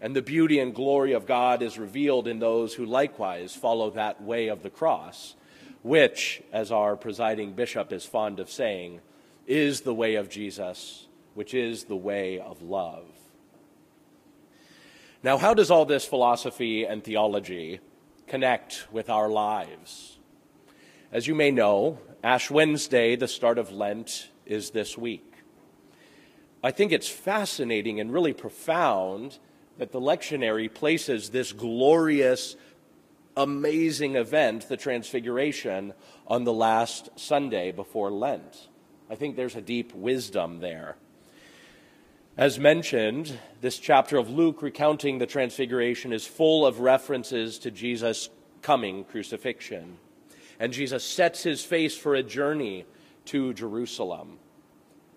And 0.00 0.16
the 0.16 0.22
beauty 0.22 0.58
and 0.58 0.74
glory 0.74 1.12
of 1.12 1.26
God 1.26 1.62
is 1.62 1.78
revealed 1.78 2.26
in 2.26 2.38
those 2.38 2.74
who 2.74 2.86
likewise 2.86 3.54
follow 3.54 3.90
that 3.90 4.22
way 4.22 4.48
of 4.48 4.62
the 4.62 4.70
cross, 4.70 5.34
which, 5.82 6.42
as 6.52 6.72
our 6.72 6.96
presiding 6.96 7.52
bishop 7.52 7.92
is 7.92 8.06
fond 8.06 8.40
of 8.40 8.50
saying, 8.50 9.00
is 9.46 9.82
the 9.82 9.94
way 9.94 10.14
of 10.14 10.30
Jesus, 10.30 11.06
which 11.34 11.52
is 11.52 11.84
the 11.84 11.96
way 11.96 12.38
of 12.38 12.62
love. 12.62 13.04
Now, 15.22 15.36
how 15.36 15.52
does 15.52 15.70
all 15.70 15.84
this 15.84 16.06
philosophy 16.06 16.84
and 16.84 17.04
theology 17.04 17.80
connect 18.26 18.86
with 18.90 19.10
our 19.10 19.28
lives? 19.28 20.16
As 21.12 21.26
you 21.26 21.34
may 21.34 21.50
know, 21.50 21.98
Ash 22.24 22.50
Wednesday, 22.50 23.16
the 23.16 23.28
start 23.28 23.58
of 23.58 23.70
Lent, 23.70 24.28
is 24.46 24.70
this 24.70 24.96
week. 24.96 25.34
I 26.62 26.70
think 26.70 26.92
it's 26.92 27.08
fascinating 27.08 28.00
and 28.00 28.12
really 28.12 28.32
profound 28.32 29.38
that 29.80 29.92
the 29.92 30.00
lectionary 30.00 30.72
places 30.72 31.30
this 31.30 31.52
glorious, 31.52 32.54
amazing 33.34 34.14
event, 34.14 34.68
the 34.68 34.76
Transfiguration, 34.76 35.94
on 36.26 36.44
the 36.44 36.52
last 36.52 37.08
Sunday 37.16 37.72
before 37.72 38.10
Lent. 38.10 38.68
I 39.08 39.14
think 39.14 39.36
there's 39.36 39.56
a 39.56 39.62
deep 39.62 39.94
wisdom 39.94 40.60
there. 40.60 40.96
As 42.36 42.58
mentioned, 42.58 43.38
this 43.62 43.78
chapter 43.78 44.18
of 44.18 44.28
Luke 44.28 44.60
recounting 44.60 45.16
the 45.16 45.24
Transfiguration 45.24 46.12
is 46.12 46.26
full 46.26 46.66
of 46.66 46.80
references 46.80 47.58
to 47.60 47.70
Jesus' 47.70 48.28
coming 48.60 49.04
crucifixion. 49.04 49.96
And 50.58 50.74
Jesus 50.74 51.04
sets 51.04 51.42
his 51.42 51.64
face 51.64 51.96
for 51.96 52.14
a 52.14 52.22
journey 52.22 52.84
to 53.24 53.54
Jerusalem, 53.54 54.40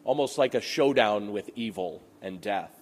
almost 0.05 0.37
like 0.37 0.55
a 0.55 0.61
showdown 0.61 1.33
with 1.33 1.49
evil 1.53 2.01
and 2.21 2.39
death. 2.39 2.72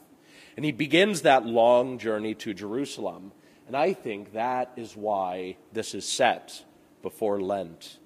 And 0.55 0.65
he 0.65 0.71
begins 0.71 1.21
that 1.21 1.45
long 1.45 1.97
journey 1.97 2.35
to 2.35 2.53
Jerusalem. 2.53 3.31
And 3.67 3.75
I 3.75 3.93
think 3.93 4.33
that 4.33 4.71
is 4.75 4.95
why 4.95 5.57
this 5.71 5.95
is 5.95 6.07
set 6.07 6.65
before 7.01 7.41
Lent. 7.41 7.99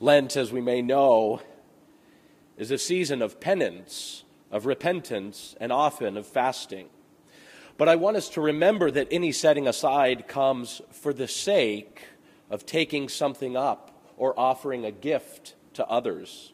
Lent, 0.00 0.36
as 0.36 0.52
we 0.52 0.60
may 0.60 0.82
know, 0.82 1.40
is 2.56 2.70
a 2.70 2.78
season 2.78 3.22
of 3.22 3.40
penance, 3.40 4.24
of 4.50 4.66
repentance, 4.66 5.54
and 5.60 5.72
often 5.72 6.16
of 6.16 6.26
fasting. 6.26 6.88
But 7.78 7.88
I 7.88 7.96
want 7.96 8.16
us 8.16 8.28
to 8.30 8.40
remember 8.40 8.90
that 8.90 9.08
any 9.10 9.32
setting 9.32 9.68
aside 9.68 10.26
comes 10.26 10.80
for 10.90 11.12
the 11.12 11.28
sake 11.28 12.02
of 12.50 12.64
taking 12.64 13.08
something 13.08 13.56
up 13.56 13.92
or 14.16 14.38
offering 14.38 14.84
a 14.84 14.90
gift 14.90 15.54
to 15.74 15.86
others. 15.86 16.52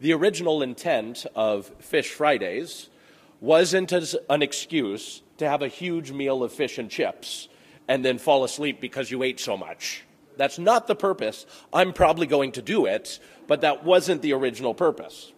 The 0.00 0.14
original 0.14 0.62
intent 0.62 1.26
of 1.34 1.66
Fish 1.80 2.10
Fridays 2.10 2.88
wasn't 3.40 3.92
as 3.92 4.16
an 4.28 4.42
excuse 4.42 5.22
to 5.38 5.48
have 5.48 5.62
a 5.62 5.68
huge 5.68 6.12
meal 6.12 6.42
of 6.42 6.52
fish 6.52 6.78
and 6.78 6.90
chips 6.90 7.48
and 7.86 8.04
then 8.04 8.18
fall 8.18 8.44
asleep 8.44 8.80
because 8.80 9.10
you 9.10 9.22
ate 9.22 9.40
so 9.40 9.56
much. 9.56 10.04
That's 10.36 10.58
not 10.58 10.86
the 10.86 10.94
purpose. 10.94 11.46
I'm 11.72 11.92
probably 11.92 12.26
going 12.26 12.52
to 12.52 12.62
do 12.62 12.86
it, 12.86 13.18
but 13.46 13.62
that 13.62 13.84
wasn't 13.84 14.22
the 14.22 14.34
original 14.34 14.74
purpose. 14.74 15.32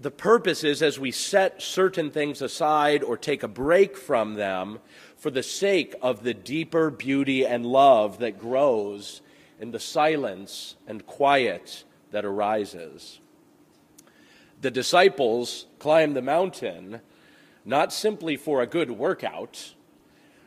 The 0.00 0.10
purpose 0.10 0.64
is 0.64 0.82
as 0.82 0.98
we 0.98 1.12
set 1.12 1.62
certain 1.62 2.10
things 2.10 2.42
aside 2.42 3.04
or 3.04 3.16
take 3.16 3.44
a 3.44 3.48
break 3.48 3.96
from 3.96 4.34
them 4.34 4.80
for 5.16 5.30
the 5.30 5.44
sake 5.44 5.94
of 6.02 6.24
the 6.24 6.34
deeper 6.34 6.90
beauty 6.90 7.46
and 7.46 7.64
love 7.64 8.18
that 8.18 8.40
grows 8.40 9.22
in 9.60 9.70
the 9.70 9.78
silence 9.78 10.74
and 10.88 11.06
quiet 11.06 11.84
that 12.10 12.24
arises. 12.24 13.20
The 14.62 14.70
disciples 14.70 15.66
climbed 15.80 16.14
the 16.14 16.22
mountain 16.22 17.00
not 17.64 17.92
simply 17.92 18.36
for 18.36 18.62
a 18.62 18.66
good 18.66 18.92
workout, 18.92 19.74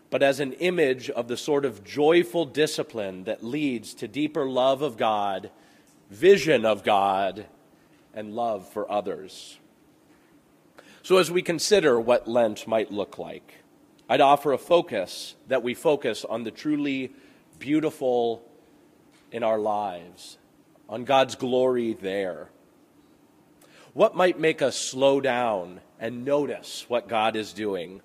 but 0.10 0.24
as 0.24 0.40
an 0.40 0.54
image 0.54 1.10
of 1.10 1.28
the 1.28 1.36
sort 1.36 1.66
of 1.66 1.84
joyful 1.84 2.46
discipline 2.46 3.26
that 3.26 3.44
leads 3.44 3.94
to 3.96 4.08
deeper 4.08 4.50
love 4.50 4.82
of 4.82 4.96
God, 4.96 5.52
vision 6.10 6.66
of 6.66 6.82
God, 6.86 7.46
and 8.14 8.34
love 8.34 8.72
for 8.72 8.90
others. 8.90 9.60
So, 11.04 11.18
as 11.18 11.30
we 11.30 11.42
consider 11.42 12.00
what 12.00 12.26
Lent 12.26 12.68
might 12.68 12.94
look 12.94 13.18
like, 13.18 13.56
I'd 14.08 14.22
offer 14.22 14.54
a 14.54 14.58
focus 14.58 15.36
that 15.50 15.62
we 15.62 15.74
focus 15.74 16.24
on 16.24 16.44
the 16.44 16.52
truly 16.52 17.12
beautiful 17.60 18.50
in 19.30 19.44
our 19.44 19.60
lives, 19.60 20.38
on 20.88 21.04
God's 21.04 21.36
glory 21.36 21.92
there. 21.92 22.48
What 23.96 24.14
might 24.14 24.38
make 24.38 24.62
us 24.62 24.76
slow 24.76 25.22
down 25.22 25.80
and 26.02 26.26
notice 26.26 26.84
what 26.90 27.08
God 27.08 27.38
is 27.38 27.54
doing? 27.54 28.02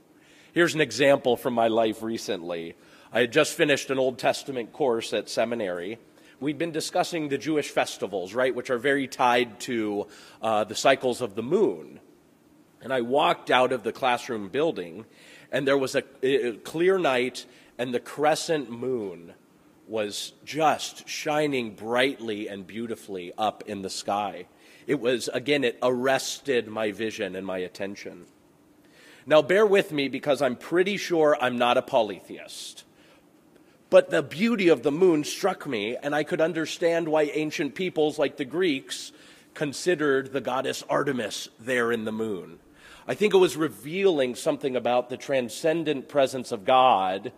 Here's 0.53 0.77
an 0.77 0.81
example 0.81 1.37
from 1.37 1.53
my 1.53 1.67
life 1.67 2.01
recently. 2.01 2.77
I 3.13 3.23
had 3.23 3.33
just 3.33 3.57
finished 3.57 3.91
an 3.91 3.99
Old 3.99 4.17
Testament 4.17 4.73
course 4.73 5.13
at 5.13 5.29
seminary. 5.29 5.99
We'd 6.39 6.59
been 6.59 6.71
discussing 6.71 7.29
the 7.29 7.39
Jewish 7.39 7.71
festivals, 7.71 8.35
right, 8.35 8.55
which 8.55 8.71
are 8.71 8.79
very 8.79 9.09
tied 9.09 9.59
to 9.63 10.07
uh, 10.41 10.63
the 10.63 10.77
cycles 10.77 11.21
of 11.21 11.35
the 11.35 11.43
moon. 11.43 11.99
And 12.81 12.93
I 12.93 13.01
walked 13.01 13.51
out 13.51 13.73
of 13.73 13.83
the 13.83 13.91
classroom 13.93 14.49
building, 14.49 15.07
and 15.51 15.67
there 15.67 15.77
was 15.77 15.97
a, 15.97 16.05
a 16.23 16.53
clear 16.59 16.99
night, 16.99 17.47
and 17.79 17.93
the 17.93 17.99
crescent 17.99 18.71
moon 18.71 19.35
was 19.89 20.35
just 20.45 21.09
shining 21.09 21.75
brightly 21.75 22.47
and 22.47 22.65
beautifully 22.65 23.33
up 23.37 23.65
in 23.67 23.83
the 23.83 23.91
sky. 23.91 24.47
It 24.87 25.01
was, 25.01 25.29
again, 25.33 25.65
it 25.65 25.79
arrested 25.83 26.69
my 26.69 26.93
vision 26.93 27.37
and 27.37 27.47
my 27.47 27.59
attention. 27.59 28.27
Now, 29.27 29.43
bear 29.43 29.67
with 29.67 29.93
me 29.93 30.09
because 30.09 30.43
I'm 30.43 30.57
pretty 30.57 30.97
sure 30.97 31.37
I'm 31.41 31.59
not 31.59 31.77
a 31.77 31.83
polytheist. 31.83 32.85
But 33.91 34.11
the 34.11 34.23
beauty 34.23 34.69
of 34.69 34.83
the 34.83 34.93
moon 34.93 35.25
struck 35.25 35.67
me, 35.67 35.97
and 36.01 36.15
I 36.15 36.23
could 36.23 36.41
understand 36.41 37.09
why 37.09 37.25
ancient 37.25 37.75
peoples 37.75 38.19
like 38.19 38.37
the 38.37 38.45
Greeks 38.45 39.13
considered 39.55 40.33
the 40.33 40.41
goddess 40.41 40.85
Artemis 40.89 41.49
there 41.59 41.91
in 41.91 42.05
the 42.05 42.13
moon. 42.13 42.61
I 43.07 43.15
think 43.15 43.35
it 43.35 43.39
was 43.39 43.57
revealing 43.57 44.37
something 44.37 44.77
about 44.77 45.11
the 45.11 45.17
transcendent 45.17 46.09
presence 46.09 46.53
of 46.53 46.65
God 46.65 47.33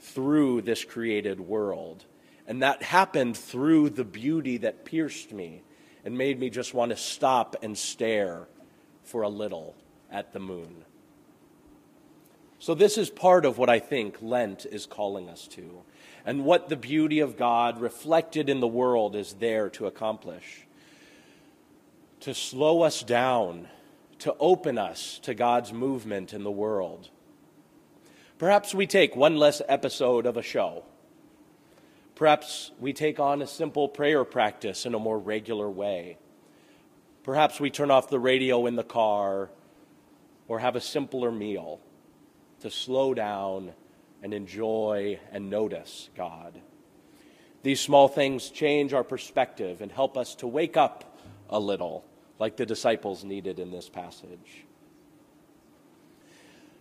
through 0.00 0.62
this 0.62 0.84
created 0.84 1.40
world. 1.40 2.04
And 2.46 2.62
that 2.62 2.82
happened 2.82 3.36
through 3.36 3.90
the 3.90 4.04
beauty 4.04 4.58
that 4.58 4.84
pierced 4.84 5.32
me 5.32 5.62
and 6.04 6.18
made 6.18 6.38
me 6.38 6.50
just 6.50 6.74
want 6.74 6.90
to 6.90 6.96
stop 6.96 7.56
and 7.62 7.76
stare 7.76 8.46
for 9.02 9.22
a 9.22 9.28
little 9.28 9.74
at 10.10 10.32
the 10.32 10.40
moon. 10.40 10.84
So, 12.58 12.74
this 12.74 12.96
is 12.96 13.10
part 13.10 13.44
of 13.44 13.58
what 13.58 13.68
I 13.68 13.78
think 13.78 14.16
Lent 14.22 14.64
is 14.64 14.86
calling 14.86 15.28
us 15.28 15.46
to, 15.48 15.82
and 16.24 16.44
what 16.44 16.68
the 16.68 16.76
beauty 16.76 17.20
of 17.20 17.36
God 17.36 17.80
reflected 17.80 18.48
in 18.48 18.60
the 18.60 18.66
world 18.66 19.16
is 19.16 19.34
there 19.34 19.68
to 19.70 19.86
accomplish. 19.86 20.66
To 22.20 22.32
slow 22.32 22.82
us 22.82 23.02
down, 23.02 23.68
to 24.20 24.34
open 24.40 24.78
us 24.78 25.18
to 25.24 25.34
God's 25.34 25.72
movement 25.72 26.32
in 26.32 26.42
the 26.42 26.50
world. 26.50 27.10
Perhaps 28.38 28.74
we 28.74 28.86
take 28.86 29.14
one 29.14 29.36
less 29.36 29.60
episode 29.68 30.24
of 30.24 30.38
a 30.38 30.42
show. 30.42 30.84
Perhaps 32.14 32.70
we 32.78 32.92
take 32.92 33.18
on 33.18 33.42
a 33.42 33.46
simple 33.46 33.88
prayer 33.88 34.24
practice 34.24 34.86
in 34.86 34.94
a 34.94 34.98
more 34.98 35.18
regular 35.18 35.68
way. 35.68 36.16
Perhaps 37.24 37.58
we 37.58 37.70
turn 37.70 37.90
off 37.90 38.08
the 38.08 38.20
radio 38.20 38.66
in 38.66 38.76
the 38.76 38.84
car 38.84 39.50
or 40.46 40.58
have 40.60 40.76
a 40.76 40.80
simpler 40.80 41.32
meal 41.32 41.80
to 42.60 42.70
slow 42.70 43.14
down 43.14 43.72
and 44.22 44.32
enjoy 44.32 45.18
and 45.32 45.50
notice 45.50 46.08
God. 46.16 46.60
These 47.62 47.80
small 47.80 48.08
things 48.08 48.50
change 48.50 48.92
our 48.92 49.04
perspective 49.04 49.80
and 49.80 49.90
help 49.90 50.16
us 50.16 50.34
to 50.36 50.46
wake 50.46 50.76
up 50.76 51.18
a 51.48 51.58
little, 51.58 52.04
like 52.38 52.56
the 52.56 52.66
disciples 52.66 53.24
needed 53.24 53.58
in 53.58 53.70
this 53.70 53.88
passage. 53.88 54.64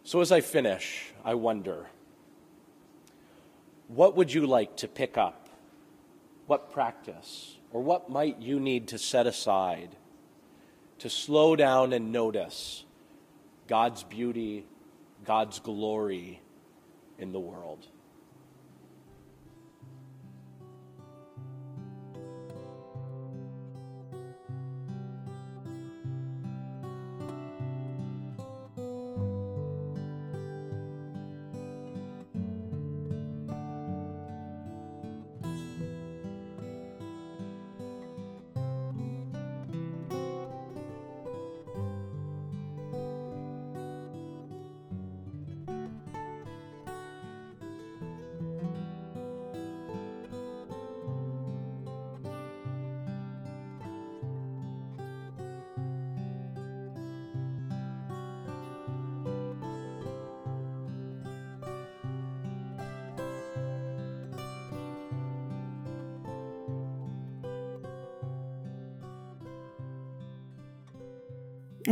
So, 0.04 0.20
as 0.20 0.32
I 0.32 0.42
finish, 0.42 1.14
I 1.24 1.36
wonder 1.36 1.88
what 3.96 4.16
would 4.16 4.34
you 4.34 4.46
like 4.46 4.78
to 4.78 4.88
pick 4.88 5.18
up? 5.18 5.50
What 6.48 6.72
practice? 6.72 7.58
Or 7.72 7.82
what 7.82 8.10
might 8.10 8.40
you 8.40 8.60
need 8.60 8.90
to 8.90 8.98
set 8.98 9.28
aside 9.28 9.96
to 11.00 11.10
slow 11.10 11.56
down 11.56 11.92
and 11.94 12.12
notice 12.12 12.86
God's 13.68 14.04
beauty 14.04 14.66
God's 15.24 15.60
glory 15.60 16.42
in 17.18 17.32
the 17.32 17.40
world. 17.40 17.88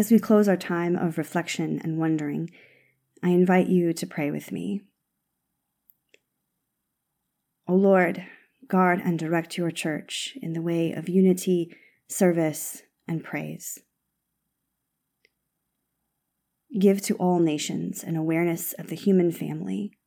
As 0.01 0.09
we 0.09 0.17
close 0.17 0.47
our 0.47 0.57
time 0.57 0.95
of 0.95 1.19
reflection 1.19 1.79
and 1.83 1.99
wondering, 1.99 2.49
I 3.21 3.29
invite 3.29 3.67
you 3.67 3.93
to 3.93 4.07
pray 4.07 4.31
with 4.31 4.51
me. 4.51 4.81
O 7.67 7.75
Lord, 7.75 8.25
guard 8.67 8.99
and 9.05 9.19
direct 9.19 9.59
your 9.59 9.69
church 9.69 10.35
in 10.41 10.53
the 10.53 10.61
way 10.63 10.91
of 10.91 11.07
unity, 11.07 11.77
service, 12.07 12.81
and 13.07 13.23
praise. 13.23 13.77
Give 16.79 16.99
to 17.03 17.13
all 17.17 17.37
nations 17.37 18.03
an 18.03 18.15
awareness 18.15 18.73
of 18.73 18.87
the 18.87 18.95
human 18.95 19.31
family. 19.31 19.99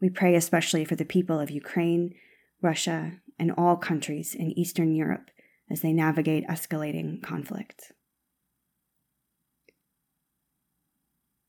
We 0.00 0.10
pray 0.10 0.34
especially 0.34 0.84
for 0.84 0.96
the 0.96 1.04
people 1.04 1.38
of 1.38 1.52
Ukraine, 1.52 2.14
Russia, 2.60 3.12
and 3.38 3.52
all 3.56 3.76
countries 3.76 4.34
in 4.34 4.58
Eastern 4.58 4.92
Europe 4.92 5.30
as 5.70 5.82
they 5.82 5.92
navigate 5.92 6.48
escalating 6.48 7.22
conflict. 7.22 7.92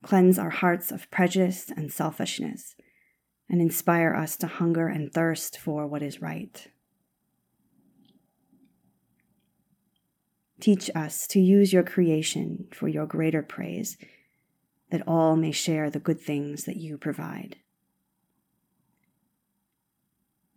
Cleanse 0.04 0.40
our 0.40 0.50
hearts 0.50 0.92
of 0.92 1.10
prejudice 1.12 1.72
and 1.76 1.92
selfishness, 1.92 2.76
and 3.50 3.62
inspire 3.62 4.14
us 4.14 4.38
to 4.38 4.48
hunger 4.48 4.88
and 4.88 5.12
thirst 5.12 5.58
for 5.58 5.88
what 5.88 6.04
is 6.04 6.22
right. 6.22 6.68
Teach 10.60 10.90
us 10.96 11.28
to 11.28 11.40
use 11.40 11.72
your 11.72 11.84
creation 11.84 12.68
for 12.72 12.88
your 12.88 13.06
greater 13.06 13.44
praise, 13.44 13.98
that 14.90 15.08
all 15.08 15.36
may 15.36 15.52
share 15.52 15.90
the 15.90 16.00
good 16.00 16.20
things 16.20 16.64
that 16.64 16.78
you 16.78 16.98
provide. 16.98 17.58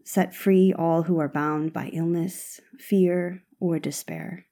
Set 0.04 0.34
free 0.34 0.72
all 0.72 1.04
who 1.04 1.18
are 1.18 1.28
bound 1.28 1.72
by 1.72 1.88
illness, 1.92 2.60
fear, 2.78 3.44
or 3.60 3.78
despair. 3.78 4.46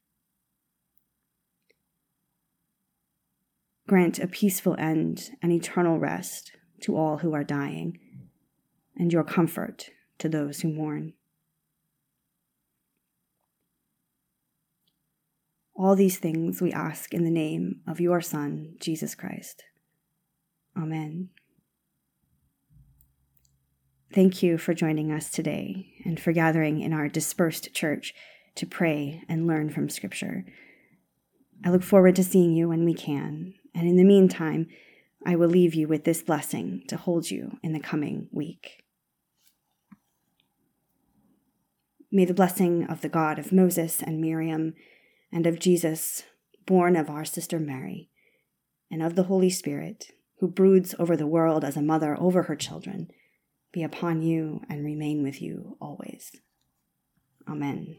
Grant 3.88 4.18
a 4.18 4.28
peaceful 4.28 4.76
end 4.78 5.30
and 5.40 5.50
eternal 5.50 5.98
rest 5.98 6.52
to 6.82 6.94
all 6.94 7.16
who 7.16 7.32
are 7.32 7.42
dying, 7.42 7.98
and 8.94 9.10
your 9.10 9.24
comfort 9.24 9.88
to 10.18 10.28
those 10.28 10.60
who 10.60 10.68
mourn. 10.68 11.14
All 15.74 15.96
these 15.96 16.18
things 16.18 16.60
we 16.60 16.70
ask 16.70 17.14
in 17.14 17.24
the 17.24 17.30
name 17.30 17.80
of 17.86 17.98
your 17.98 18.20
Son, 18.20 18.74
Jesus 18.78 19.14
Christ. 19.14 19.64
Amen. 20.76 21.30
Thank 24.12 24.42
you 24.42 24.58
for 24.58 24.74
joining 24.74 25.10
us 25.10 25.30
today 25.30 25.94
and 26.04 26.20
for 26.20 26.32
gathering 26.32 26.82
in 26.82 26.92
our 26.92 27.08
dispersed 27.08 27.72
church 27.72 28.12
to 28.56 28.66
pray 28.66 29.22
and 29.30 29.46
learn 29.46 29.70
from 29.70 29.88
Scripture. 29.88 30.44
I 31.64 31.70
look 31.70 31.82
forward 31.82 32.16
to 32.16 32.24
seeing 32.24 32.52
you 32.52 32.68
when 32.68 32.84
we 32.84 32.92
can, 32.92 33.54
and 33.78 33.88
in 33.88 33.96
the 33.96 34.04
meantime, 34.04 34.66
I 35.24 35.36
will 35.36 35.48
leave 35.48 35.72
you 35.72 35.86
with 35.86 36.02
this 36.02 36.20
blessing 36.20 36.82
to 36.88 36.96
hold 36.96 37.30
you 37.30 37.58
in 37.62 37.72
the 37.72 37.80
coming 37.80 38.28
week. 38.32 38.82
May 42.10 42.24
the 42.24 42.34
blessing 42.34 42.84
of 42.84 43.02
the 43.02 43.08
God 43.08 43.38
of 43.38 43.52
Moses 43.52 44.02
and 44.02 44.20
Miriam, 44.20 44.74
and 45.30 45.46
of 45.46 45.60
Jesus, 45.60 46.24
born 46.66 46.96
of 46.96 47.08
our 47.08 47.24
sister 47.24 47.60
Mary, 47.60 48.10
and 48.90 49.00
of 49.00 49.14
the 49.14 49.24
Holy 49.24 49.50
Spirit, 49.50 50.10
who 50.38 50.48
broods 50.48 50.94
over 50.98 51.16
the 51.16 51.26
world 51.26 51.64
as 51.64 51.76
a 51.76 51.82
mother 51.82 52.18
over 52.18 52.44
her 52.44 52.56
children, 52.56 53.08
be 53.72 53.84
upon 53.84 54.22
you 54.22 54.62
and 54.68 54.84
remain 54.84 55.22
with 55.22 55.40
you 55.40 55.76
always. 55.80 56.32
Amen. 57.48 57.98